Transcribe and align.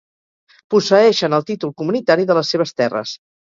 Posseeixen 0.73 1.35
el 1.39 1.45
títol 1.51 1.75
comunitari 1.83 2.27
de 2.33 2.39
les 2.39 2.51
seves 2.55 2.75
terres. 2.83 3.15